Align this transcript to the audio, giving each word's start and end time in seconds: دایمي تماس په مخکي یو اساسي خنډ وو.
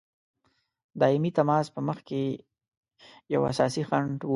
دایمي 0.99 1.31
تماس 1.37 1.65
په 1.75 1.81
مخکي 1.87 2.23
یو 3.33 3.41
اساسي 3.51 3.83
خنډ 3.89 4.19
وو. 4.23 4.29